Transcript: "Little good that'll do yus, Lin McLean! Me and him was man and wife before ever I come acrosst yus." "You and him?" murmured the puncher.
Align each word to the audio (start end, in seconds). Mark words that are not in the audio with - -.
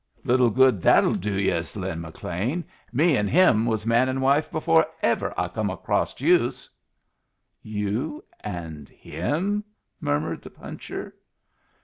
"Little 0.23 0.49
good 0.49 0.81
that'll 0.81 1.13
do 1.13 1.39
yus, 1.39 1.75
Lin 1.75 2.01
McLean! 2.01 2.65
Me 2.91 3.15
and 3.15 3.29
him 3.29 3.67
was 3.67 3.85
man 3.85 4.09
and 4.09 4.19
wife 4.19 4.49
before 4.49 4.87
ever 5.03 5.31
I 5.39 5.47
come 5.47 5.69
acrosst 5.69 6.19
yus." 6.21 6.67
"You 7.61 8.23
and 8.39 8.89
him?" 8.89 9.63
murmured 9.99 10.41
the 10.41 10.49
puncher. 10.49 11.13